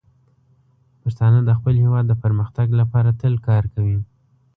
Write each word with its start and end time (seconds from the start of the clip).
پښتانه 1.01 1.39
د 1.45 1.49
خپل 1.57 1.75
هیواد 1.83 2.05
د 2.07 2.13
پرمختګ 2.23 2.67
لپاره 2.81 3.09
تل 3.21 3.33
کار 3.47 3.63
کوي. 3.73 3.99